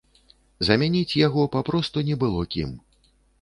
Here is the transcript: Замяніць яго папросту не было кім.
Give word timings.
Замяніць 0.69 1.17
яго 1.27 1.43
папросту 1.57 2.05
не 2.09 2.19
было 2.25 2.41
кім. 2.57 2.75